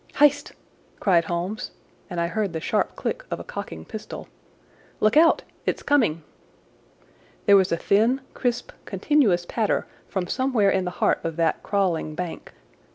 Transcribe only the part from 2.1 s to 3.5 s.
I heard the sharp click of a